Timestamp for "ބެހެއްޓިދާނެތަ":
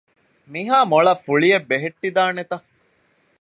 1.69-2.57